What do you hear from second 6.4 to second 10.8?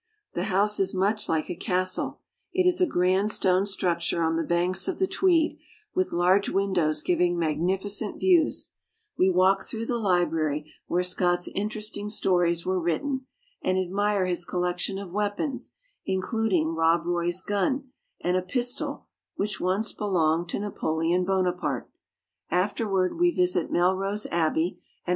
windows giving magnificent views. We walk through the library,